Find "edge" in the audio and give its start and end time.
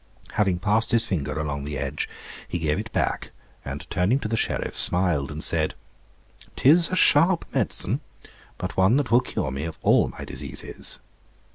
1.77-2.09